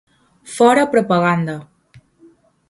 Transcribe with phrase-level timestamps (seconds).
[0.55, 1.55] Fora propaganda.